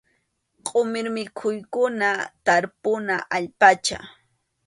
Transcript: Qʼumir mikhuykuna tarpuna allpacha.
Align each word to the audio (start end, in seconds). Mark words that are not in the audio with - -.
Qʼumir 0.65 1.05
mikhuykuna 1.15 2.09
tarpuna 2.45 3.15
allpacha. 3.35 3.97